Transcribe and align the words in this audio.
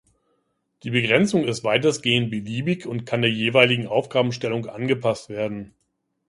Die 0.81 0.89
Begrenzung 0.89 1.43
ist 1.45 1.63
weitestgehend 1.63 2.31
beliebig 2.31 2.87
und 2.87 3.05
kann 3.05 3.21
der 3.21 3.29
jeweiligen 3.29 3.85
Aufgabenstellung 3.85 4.65
angepasst 4.65 5.29
werden. 5.29 5.75